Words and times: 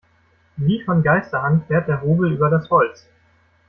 Wie 0.57 0.81
von 0.83 1.03
Geisterhand 1.03 1.67
fährt 1.67 1.87
der 1.87 2.01
Hobel 2.01 2.31
über 2.33 2.49
das 2.49 2.67
Holz. 2.71 3.05